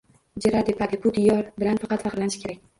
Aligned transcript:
Jerar 0.45 0.63
Deparde: 0.69 0.99
Bu 1.03 1.13
diyor 1.19 1.51
bilan 1.61 1.75
faqat 1.85 2.03
faxrlanish 2.09 2.43
kerak! 2.47 2.69